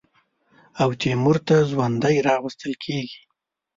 او 0.81 0.89
تیمور 1.01 1.37
ته 1.47 1.55
ژوندی 1.69 2.17
راوستل 2.27 2.73
کېږي. 2.83 3.21